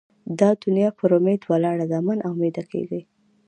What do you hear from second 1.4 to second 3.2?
ولاړه ده؛ مه نااميده کېږئ!